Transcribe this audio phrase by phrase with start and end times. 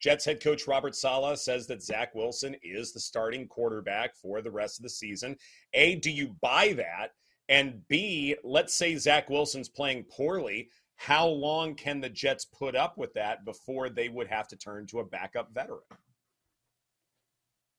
[0.00, 4.50] Jets head coach Robert Saleh says that Zach Wilson is the starting quarterback for the
[4.50, 5.36] rest of the season.
[5.74, 7.10] A, do you buy that?
[7.48, 10.68] And B, let's say Zach Wilson's playing poorly.
[10.96, 14.86] How long can the Jets put up with that before they would have to turn
[14.88, 15.80] to a backup veteran?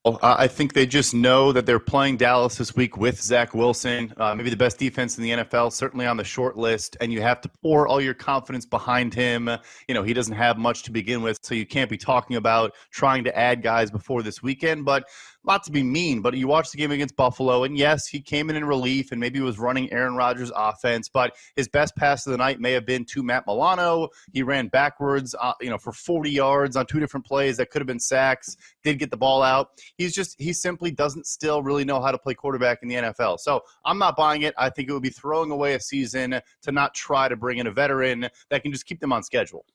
[0.06, 4.34] I think they just know that they're playing Dallas this week with Zach Wilson, uh,
[4.34, 7.42] maybe the best defense in the NFL, certainly on the short list, and you have
[7.42, 9.50] to pour all your confidence behind him.
[9.90, 12.76] You know, he doesn't have much to begin with, so you can't be talking about
[12.92, 14.86] trying to add guys before this weekend.
[14.86, 15.04] But
[15.46, 18.50] not to be mean, but you watched the game against Buffalo, and yes, he came
[18.50, 22.32] in in relief and maybe was running Aaron Rodgers' offense, but his best pass of
[22.32, 24.10] the night may have been to Matt Milano.
[24.34, 27.82] He ran backwards, uh, you know, for 40 yards on two different plays that could
[27.82, 28.58] have been sacks.
[28.84, 29.70] Did get the ball out.
[29.98, 33.40] He's just he simply doesn't still really know how to play quarterback in the NFL.
[33.40, 34.54] So I'm not buying it.
[34.58, 37.68] I think it would be throwing away a season to not try to bring in
[37.68, 39.66] a veteran that can just keep them on schedule.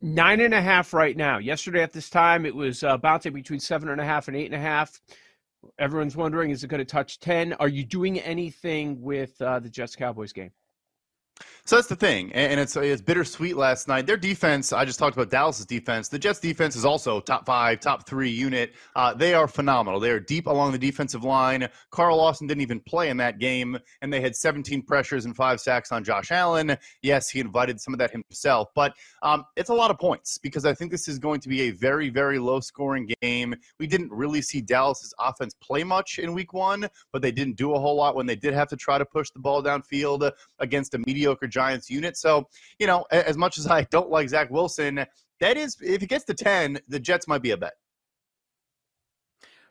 [0.00, 1.38] Nine and a half right now.
[1.38, 4.46] Yesterday at this time, it was uh, bouncing between seven and a half and eight
[4.46, 5.00] and a half.
[5.76, 7.54] Everyone's wondering, is it going to touch 10?
[7.54, 10.52] Are you doing anything with uh, the Jets Cowboys game?
[11.68, 13.54] So that's the thing, and it's it's bittersweet.
[13.54, 14.72] Last night, their defense.
[14.72, 16.08] I just talked about Dallas's defense.
[16.08, 18.72] The Jets' defense is also top five, top three unit.
[18.96, 20.00] Uh, they are phenomenal.
[20.00, 21.68] They are deep along the defensive line.
[21.90, 25.60] Carl Lawson didn't even play in that game, and they had 17 pressures and five
[25.60, 26.74] sacks on Josh Allen.
[27.02, 30.64] Yes, he invited some of that himself, but um, it's a lot of points because
[30.64, 33.54] I think this is going to be a very, very low-scoring game.
[33.78, 37.74] We didn't really see Dallas's offense play much in Week One, but they didn't do
[37.74, 40.94] a whole lot when they did have to try to push the ball downfield against
[40.94, 41.46] a mediocre.
[41.58, 42.16] Giants unit.
[42.16, 42.48] So,
[42.78, 45.04] you know, as much as I don't like Zach Wilson,
[45.40, 47.72] that is, if he gets to 10, the Jets might be a bet.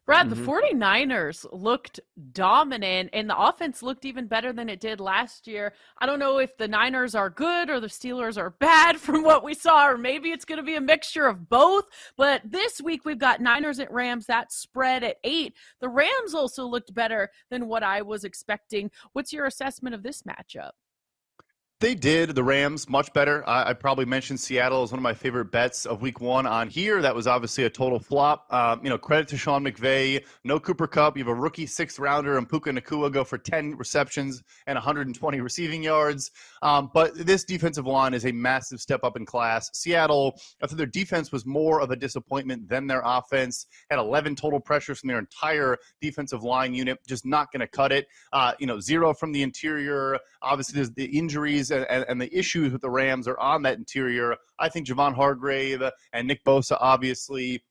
[0.05, 0.45] Brad, mm-hmm.
[0.45, 1.99] the 49ers looked
[2.31, 5.73] dominant and the offense looked even better than it did last year.
[5.97, 9.43] I don't know if the Niners are good or the Steelers are bad from what
[9.43, 11.83] we saw, or maybe it's going to be a mixture of both.
[12.15, 15.55] But this week we've got Niners at Rams, that spread at eight.
[15.81, 18.89] The Rams also looked better than what I was expecting.
[19.11, 20.71] What's your assessment of this matchup?
[21.79, 22.33] They did.
[22.33, 23.47] The Rams much better.
[23.47, 26.69] I, I, probably mentioned Seattle as one of my favorite bets of Week One on
[26.69, 27.03] here.
[27.03, 28.51] That was obviously a total flop.
[28.51, 30.25] Um, you know, credit to Sean McVay.
[30.43, 31.17] No Cooper Kupp.
[31.17, 35.39] You have a rookie sixth rounder and Puka Nacua go for ten receptions and 120
[35.39, 36.31] receiving yards.
[36.63, 39.69] Um, but this defensive line is a massive step up in class.
[39.73, 43.67] Seattle, I thought their defense was more of a disappointment than their offense.
[43.91, 46.97] Had 11 total pressures from their entire defensive line unit.
[47.07, 48.07] Just not going to cut it.
[48.33, 50.17] Uh, you know, zero from the interior.
[50.41, 53.78] Obviously, there's the injuries and, and, and, the issues with the Rams are on that
[53.78, 54.35] interior.
[54.59, 55.83] I think Javon Hargrave
[56.13, 57.63] and Nick Bosa, obviously,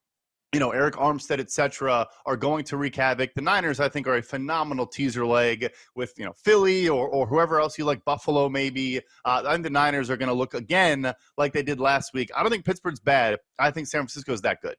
[0.53, 3.35] you know, Arik Armstead, etc., are going to wreak havoc.
[3.35, 7.27] The Niners, I think, are a phenomenal teaser leg with, you know, Philly or, or
[7.27, 8.99] whoever else you like, Buffalo maybe.
[9.25, 12.31] Uh, I think the Niners are going to look again like they did last week.
[12.35, 13.39] I don't think Pittsburgh's bad.
[13.59, 14.77] I think San Francisco is that good.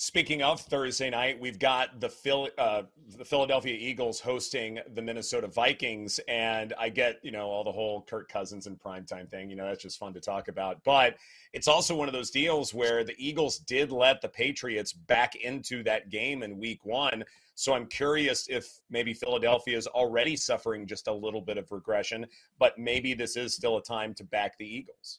[0.00, 2.82] Speaking of Thursday night, we've got the Phil, uh,
[3.16, 8.02] the Philadelphia Eagles hosting the Minnesota Vikings, and I get you know all the whole
[8.02, 9.50] Kirk Cousins and primetime thing.
[9.50, 11.16] You know that's just fun to talk about, but
[11.52, 15.82] it's also one of those deals where the Eagles did let the Patriots back into
[15.82, 17.24] that game in Week One.
[17.56, 22.24] So I'm curious if maybe Philadelphia is already suffering just a little bit of regression,
[22.60, 25.18] but maybe this is still a time to back the Eagles.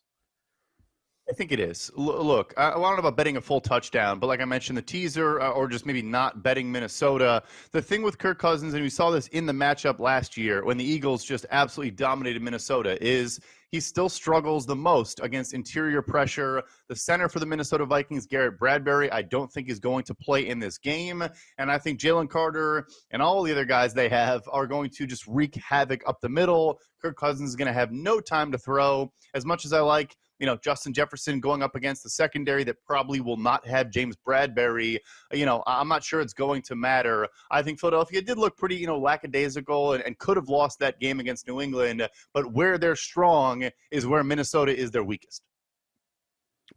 [1.29, 1.91] I think it is.
[1.97, 4.81] L- look, I, don't know about betting a full touchdown, but like I mentioned, the
[4.81, 7.43] teaser uh, or just maybe not betting Minnesota.
[7.71, 10.77] The thing with Kirk Cousins, and we saw this in the matchup last year when
[10.77, 13.39] the Eagles just absolutely dominated Minnesota, is
[13.71, 16.63] he still struggles the most against interior pressure.
[16.87, 20.47] The center for the Minnesota Vikings, Garrett Bradbury, I don't think is going to play
[20.47, 21.23] in this game.
[21.59, 25.05] And I think Jalen Carter and all the other guys they have are going to
[25.05, 26.79] just wreak havoc up the middle.
[26.99, 29.11] Kirk Cousins is going to have no time to throw.
[29.35, 32.81] As much as I like you know, Justin Jefferson going up against the secondary that
[32.85, 34.97] probably will not have James Bradberry.
[35.33, 37.27] You know, I'm not sure it's going to matter.
[37.51, 40.99] I think Philadelphia did look pretty, you know, lackadaisical and, and could have lost that
[40.99, 42.07] game against New England.
[42.33, 45.43] But where they're strong is where Minnesota is their weakest.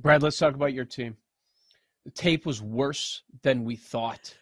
[0.01, 1.17] Brad, let's talk about your team.
[2.05, 4.35] The tape was worse than we thought.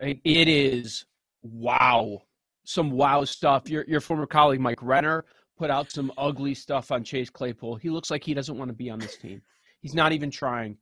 [0.00, 1.04] It is
[1.42, 2.22] wow,
[2.64, 3.68] some wow stuff.
[3.68, 5.24] Your your former colleague Mike Renner
[5.62, 7.76] put out some ugly stuff on Chase Claypool.
[7.76, 9.40] He looks like he doesn't want to be on this team.
[9.80, 10.76] He's not even trying.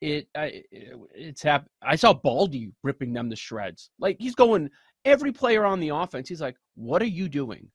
[0.00, 3.90] It, I, it's hap- I saw Baldy ripping them to shreds.
[3.98, 4.70] Like he's going
[5.04, 6.26] every player on the offense.
[6.26, 7.68] He's like, "What are you doing?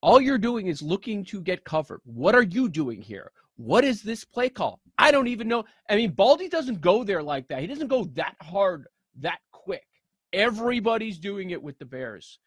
[0.00, 2.00] All you're doing is looking to get covered.
[2.04, 3.30] What are you doing here?
[3.56, 4.80] What is this play call?
[4.96, 5.64] I don't even know.
[5.90, 7.60] I mean, Baldy doesn't go there like that.
[7.60, 8.86] He doesn't go that hard
[9.20, 9.86] that quick.
[10.32, 12.38] Everybody's doing it with the Bears.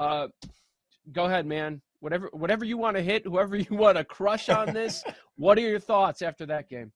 [0.00, 0.26] Uh,
[1.12, 1.82] go ahead, man.
[2.00, 5.04] Whatever, whatever you want to hit, whoever you want to crush on this.
[5.36, 6.92] what are your thoughts after that game?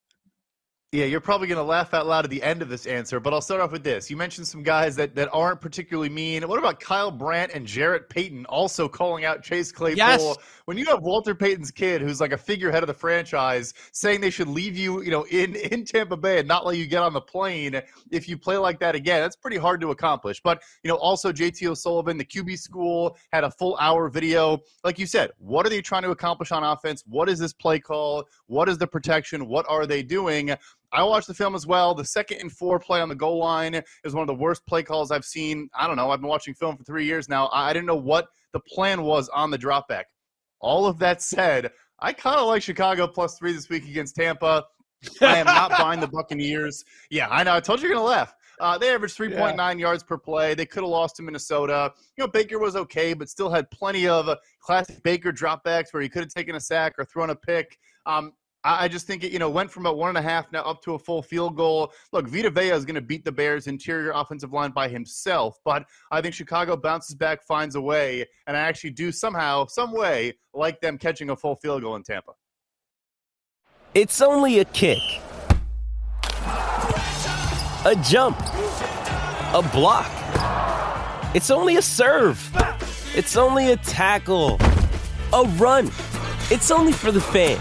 [0.95, 3.35] Yeah, you're probably going to laugh out loud at the end of this answer, but
[3.35, 4.09] I'll start off with this.
[4.09, 6.47] You mentioned some guys that, that aren't particularly mean.
[6.47, 9.97] What about Kyle Brandt and Jarrett Payton also calling out Chase Claypool?
[9.97, 10.37] Yes.
[10.67, 14.31] When you have Walter Payton's kid, who's like a figurehead of the franchise, saying they
[14.31, 17.13] should leave you, you know, in in Tampa Bay and not let you get on
[17.13, 17.83] the plane
[18.13, 20.41] if you play like that again, that's pretty hard to accomplish.
[20.43, 24.61] But you know, also JT O'Sullivan, the QB school had a full hour video.
[24.85, 27.03] Like you said, what are they trying to accomplish on offense?
[27.09, 28.29] What is this play call?
[28.47, 29.49] What is the protection?
[29.49, 30.55] What are they doing?
[30.95, 31.93] I watched the film as well.
[31.93, 34.85] The second and four play on the goal line is one of the worst play
[34.85, 35.69] calls I've seen.
[35.77, 36.11] I don't know.
[36.11, 37.51] I've been watching film for three years now.
[37.53, 40.05] I didn't know what the plan was on the dropback.
[40.61, 44.65] All of that said, I kind of like Chicago plus three this week against Tampa.
[45.21, 46.85] I am not buying the Buccaneers.
[47.11, 47.55] Yeah, I know.
[47.55, 48.35] I told you you're going to laugh.
[48.61, 49.73] Uh, they averaged 3.9 yeah.
[49.73, 50.55] yards per play.
[50.55, 51.93] They could have lost to Minnesota.
[52.17, 56.03] You know, Baker was okay, but still had plenty of uh, classic Baker dropbacks where
[56.03, 57.79] he could have taken a sack or thrown a pick.
[58.07, 58.33] Um,
[58.67, 60.83] I just think it, you know, went from about one and a half now up
[60.85, 61.93] to a full field goal.
[62.13, 65.85] Look, Vita Vea is going to beat the Bears' interior offensive line by himself, but
[66.11, 70.39] I think Chicago bounces back, finds a way, and I actually do somehow, some way,
[70.55, 72.33] like them catching a full field goal in Tampa.
[73.93, 75.03] It's only a kick,
[77.85, 78.41] a jump,
[79.53, 80.11] a block.
[81.35, 82.51] It's only a serve.
[83.15, 84.59] It's only a tackle,
[85.35, 85.89] a run.
[86.51, 87.61] It's only for the fans.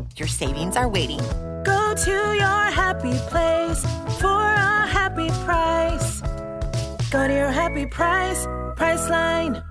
[0.17, 1.19] Your savings are waiting.
[1.63, 3.81] Go to your happy place
[4.19, 6.21] for a happy price.
[7.11, 9.70] Go to your happy price, Priceline.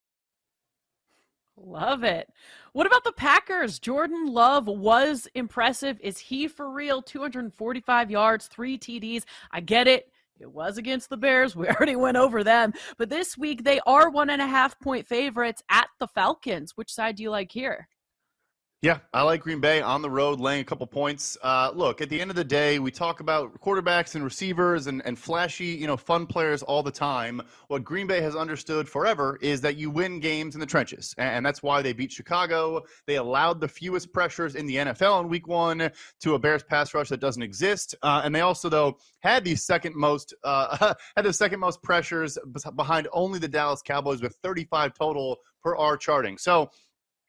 [1.63, 2.29] Love it.
[2.73, 3.79] What about the Packers?
[3.79, 5.99] Jordan Love was impressive.
[6.01, 7.01] Is he for real?
[7.01, 9.23] 245 yards, three TDs.
[9.51, 10.11] I get it.
[10.39, 11.55] It was against the Bears.
[11.61, 12.73] We already went over them.
[12.97, 16.75] But this week, they are one and a half point favorites at the Falcons.
[16.75, 17.87] Which side do you like here?
[18.83, 21.37] Yeah, I like Green Bay on the road laying a couple points.
[21.43, 25.03] Uh, look, at the end of the day, we talk about quarterbacks and receivers and,
[25.05, 27.43] and flashy, you know, fun players all the time.
[27.67, 31.13] What Green Bay has understood forever is that you win games in the trenches.
[31.19, 32.81] And that's why they beat Chicago.
[33.05, 36.95] They allowed the fewest pressures in the NFL in week one to a Bears pass
[36.95, 37.93] rush that doesn't exist.
[38.01, 42.35] Uh, and they also, though, had the second most, uh, had the second most pressures
[42.75, 46.39] behind only the Dallas Cowboys with 35 total per our charting.
[46.39, 46.71] So,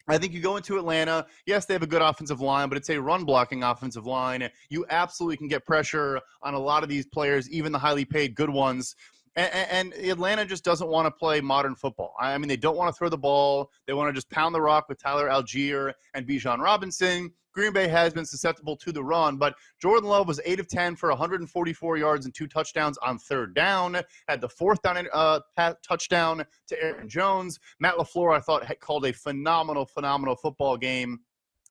[0.08, 1.26] I think you go into Atlanta.
[1.46, 4.48] Yes, they have a good offensive line, but it's a run blocking offensive line.
[4.68, 8.34] You absolutely can get pressure on a lot of these players, even the highly paid
[8.34, 8.96] good ones.
[9.34, 12.14] And, and, Atlanta just doesn't want to play modern football.
[12.20, 13.70] I mean, they don't want to throw the ball.
[13.86, 17.32] They want to just pound the rock with Tyler Allgeier and Bijan Robinson.
[17.52, 20.96] Green Bay has been susceptible to the run, but Jordan Love was 8 of 10
[20.96, 23.98] for 144 yards and two touchdowns on third down.
[24.28, 25.40] Had the fourth down uh,
[25.86, 27.58] touchdown to Aaron Jones.
[27.78, 31.20] Matt LaFleur, I thought, had called a phenomenal, phenomenal football game.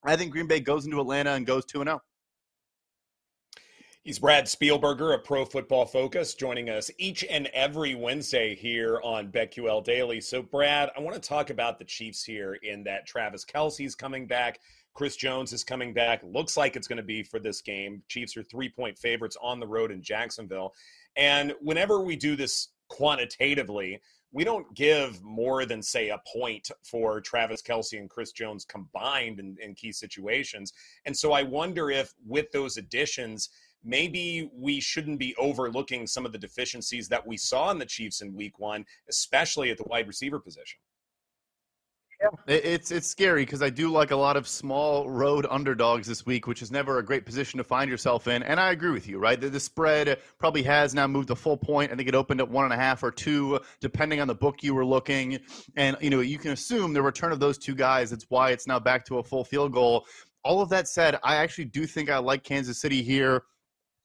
[0.04, 2.02] I think Green Bay goes into Atlanta and goes 2 0.
[4.04, 9.32] He's Brad Spielberger of Pro Football Focus, joining us each and every Wednesday here on
[9.32, 10.20] BetQL Daily.
[10.20, 14.26] So, Brad, I want to talk about the Chiefs here in that Travis Kelce's coming
[14.26, 14.60] back.
[14.94, 16.22] Chris Jones is coming back.
[16.24, 18.04] Looks like it's going to be for this game.
[18.08, 20.74] Chiefs are three point favorites on the road in Jacksonville.
[21.16, 24.02] And whenever we do this quantitatively,
[24.34, 29.40] we don't give more than, say, a point for Travis Kelce and Chris Jones combined
[29.40, 30.72] in, in key situations.
[31.06, 33.50] And so I wonder if, with those additions,
[33.84, 38.22] maybe we shouldn't be overlooking some of the deficiencies that we saw in the Chiefs
[38.22, 40.80] in week one, especially at the wide receiver position.
[42.48, 46.48] It's it's scary because I do like a lot of small road underdogs this week,
[46.48, 48.44] which is never a great position to find yourself in.
[48.44, 49.40] And I agree with you, right?
[49.40, 51.92] The, the spread probably has now moved a full point.
[51.92, 54.64] I think it opened at one and a half or two, depending on the book
[54.64, 55.40] you were looking.
[55.76, 58.12] And you know, you can assume the return of those two guys.
[58.12, 60.06] It's why it's now back to a full field goal.
[60.44, 63.44] All of that said, I actually do think I like Kansas City here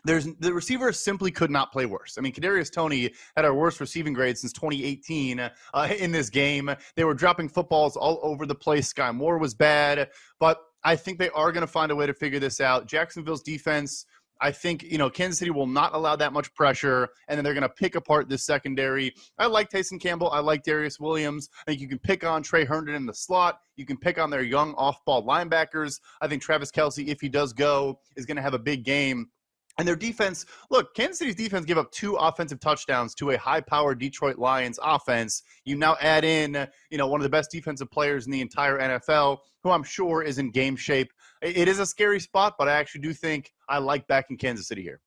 [0.06, 2.16] there's the receivers simply could not play worse.
[2.16, 5.50] I mean, Kadarius Toney had our worst receiving grade since 2018 uh,
[5.98, 6.70] in this game.
[6.94, 8.92] They were dropping footballs all over the place.
[8.92, 10.08] Skyy Moore was bad,
[10.38, 12.86] but I think they are going to find a way to figure this out.
[12.86, 14.06] Jacksonville's defense.
[14.40, 17.54] I think you know Kansas City will not allow that much pressure, and then they're
[17.54, 19.14] going to pick apart this secondary.
[19.38, 20.30] I like Tyson Campbell.
[20.30, 21.48] I like Darious Williams.
[21.66, 23.60] I think you can pick on Tre Herndon in the slot.
[23.76, 26.00] You can pick on their young off-ball linebackers.
[26.20, 29.30] I think Travis Kelce, if he does go, is going to have a big game.
[29.78, 33.98] And their defense, look, Kansas City's defense gave up two offensive touchdowns to a high-powered
[33.98, 35.42] Detroit Lions offense.
[35.66, 38.78] You now add in, you know, one of the best defensive players in the entire
[38.78, 41.12] NFL, who I'm sure is in game shape.
[41.42, 44.66] It is a scary spot, but I actually do think I like back in Kansas
[44.66, 45.00] City here.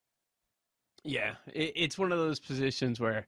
[1.04, 3.26] Yeah, it's one of those positions where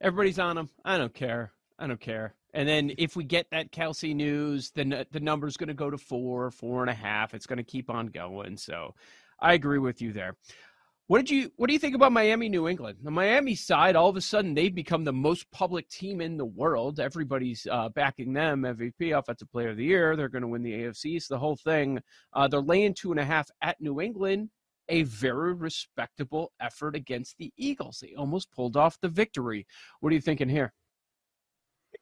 [0.00, 0.70] everybody's on them.
[0.84, 1.52] I don't care.
[1.78, 2.34] I don't care.
[2.54, 5.98] And then if we get that Kelce news, then the number's going to go to
[5.98, 7.34] four, four and a half.
[7.34, 8.56] It's going to keep on going.
[8.56, 8.94] So
[9.40, 10.36] I agree with you there.
[11.08, 12.98] What did you what do you think about Miami New England?
[13.02, 16.44] The Miami side, all of a sudden they've become the most public team in the
[16.44, 17.00] world.
[17.00, 20.16] Everybody's uh, backing them MVP, offensive player of the year.
[20.16, 21.22] They're going to win the AFC.
[21.22, 21.98] So the whole thing.
[22.34, 24.50] Uh, they're laying two and a half at New England.
[24.90, 28.00] A very respectable effort against the Eagles.
[28.02, 29.66] They almost pulled off the victory.
[30.00, 30.74] What are you thinking here?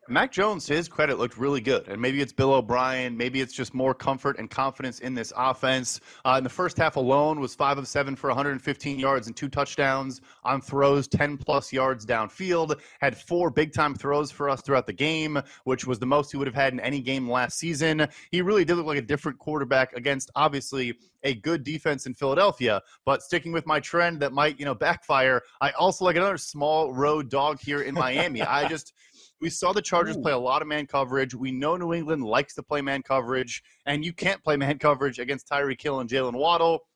[0.08, 1.88] Mac Jones, to his credit, looked really good.
[1.88, 3.16] And maybe it's Bill O'Brien.
[3.16, 6.00] Maybe it's just more comfort and confidence in this offense.
[6.24, 9.48] Uh, in the first half alone, was five of seven for 115 yards and two
[9.48, 12.78] touchdowns on throws, 10 plus yards downfield.
[13.00, 16.36] Had four big time throws for us throughout the game, which was the most he
[16.36, 18.06] would have had in any game last season.
[18.30, 20.94] He really did look like a different quarterback against, obviously,
[21.24, 22.80] a good defense in Philadelphia.
[23.04, 26.92] But sticking with my trend that might, you know, backfire, I also like another small
[26.92, 28.42] road dog here in Miami.
[28.42, 28.92] I just.
[29.40, 30.22] We saw the Chargers Ooh.
[30.22, 31.34] play a lot of man coverage.
[31.34, 35.18] We know New England likes to play man coverage, and you can't play man coverage
[35.18, 36.86] against Tyreek Hill and Jaylen Waddle.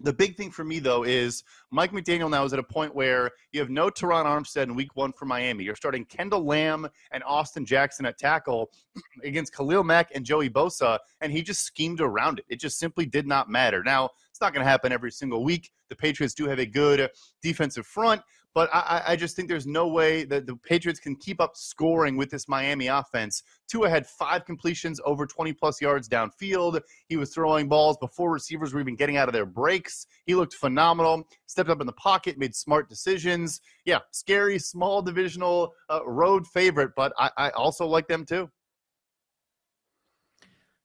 [0.00, 3.32] The big thing for me, though, is Mike McDaniel now is at a point where
[3.50, 5.64] you have no Terron Armstead in week one for Miami.
[5.64, 8.70] You're starting Kendall Lamm and Austin Jackson at tackle
[9.24, 12.44] against Khalil Mack and Joey Bosa, and he just schemed around it.
[12.48, 13.82] It just simply did not matter.
[13.82, 15.72] Now, it's not going to happen every single week.
[15.88, 17.10] The Patriots do have a good
[17.42, 18.22] defensive front,
[18.58, 22.16] but I, I, just think there's no way that the Patriots can keep up scoring
[22.16, 23.44] with this Miami offense.
[23.68, 26.80] Tua had five completions over 20 plus yards downfield.
[27.08, 30.08] He was throwing balls before receivers were even getting out of their breaks.
[30.26, 31.22] He looked phenomenal.
[31.46, 33.60] Stepped up in the pocket, made smart decisions.
[33.84, 38.50] Yeah, scary, small divisional uh, road favorite, but I, I also like them too.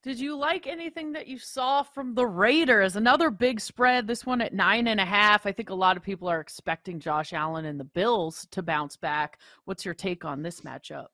[0.03, 2.97] Did you like anything that you saw from the Raiders?
[2.97, 5.45] Another big spread, this one at nine and a half.
[5.45, 8.97] I think a lot of people are expecting Josh Allen and the Bills to bounce
[8.97, 9.39] back.
[9.63, 11.07] What's your take on this matchup?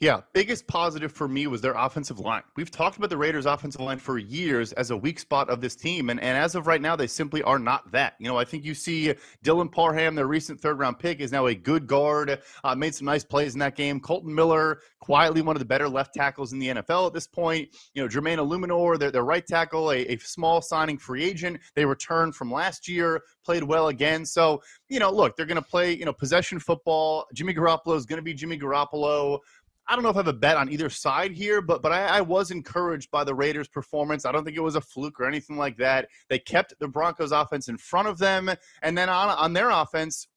[0.00, 2.44] Yeah, biggest positive for me was their offensive line.
[2.54, 5.74] We've talked about the Raiders' offensive line for years as a weak spot of this
[5.74, 8.14] team, and, and as of right now, they simply are not that.
[8.20, 9.12] You know, I think you see
[9.44, 13.06] Dylan Parham, their recent third round pick, is now a good guard, uh, made some
[13.06, 13.98] nice plays in that game.
[13.98, 17.68] Kolton Miller, quietly one of the better left tackles in the NFL at this point.
[17.94, 21.58] You know, Jermaine Eluemunor, their, their right tackle, a, a small signing free agent.
[21.74, 24.24] They returned from last year, played well again.
[24.24, 27.26] So, you know, look, they're going to play, you know, possession football.
[27.34, 29.40] Jimmy Garoppolo is going to be Jimmy Garoppolo.
[29.88, 32.18] I don't know if I have a bet on either side here, but but I,
[32.18, 34.26] I, was encouraged by the Raiders' performance.
[34.26, 36.08] I don't think it was a fluke or anything like that.
[36.28, 38.50] They kept the Broncos' offense in front of them,
[38.82, 40.28] and then on on their offense,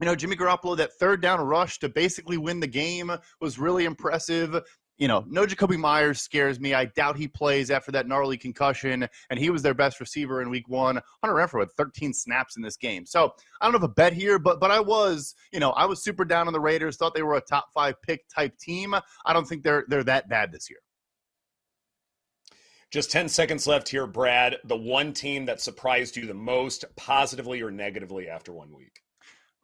[0.00, 3.84] you know, Jimmy Garoppolo, that third down rush to basically win the game was really
[3.84, 4.62] impressive
[4.98, 6.74] you know, no Jakobi Meyers scares me.
[6.74, 10.50] I doubt he plays after that gnarly concussion, and he was their best receiver in
[10.50, 11.00] week one.
[11.22, 13.04] Hunter Renfrow had 13 snaps in this game.
[13.04, 16.02] So I don't have a bet here, but but I was, you know, I was
[16.02, 18.94] super down on the Raiders, thought they were a top five pick type team.
[18.94, 20.78] I don't think they're they're that bad this year.
[22.92, 24.56] Just 10 seconds left here, Brad.
[24.64, 29.00] The one team that surprised you the most, positively or negatively, after one week.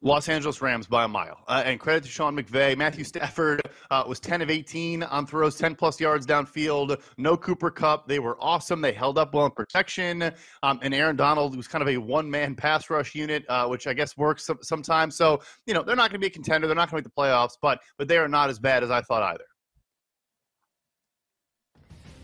[0.04, 1.38] Los Angeles Rams by a mile.
[1.46, 2.76] Uh, and credit to Sean McVay.
[2.76, 7.00] Matthew Stafford uh, was 10 of 18 on throws, 10 plus yards downfield.
[7.16, 8.08] No Cooper Kupp.
[8.08, 8.80] They were awesome.
[8.80, 10.32] They held up well in protection.
[10.64, 13.86] Um, and Aaron Donald was kind of a one man pass rush unit, uh, which
[13.86, 15.16] I guess works some, sometimes.
[15.16, 16.66] So, you know, they're not going to be a contender.
[16.66, 18.90] They're not going to make the playoffs, but, but they are not as bad as
[18.90, 19.44] I thought either.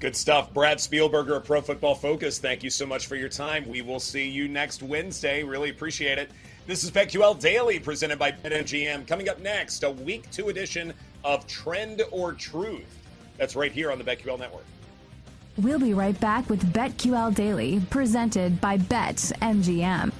[0.00, 0.52] Good stuff.
[0.54, 3.68] Brad Spielberger of Pro Football Focus, thank you so much for your time.
[3.68, 5.42] We will see you next Wednesday.
[5.42, 6.30] Really appreciate it.
[6.68, 9.06] This is BetQL Daily presented by BetMGM.
[9.06, 10.92] Coming up next, a week two edition
[11.24, 12.84] of Trend or Truth.
[13.38, 14.66] That's right here on the BetQL Network.
[15.56, 20.12] We'll be right back with BetQL Daily presented by BetMGM.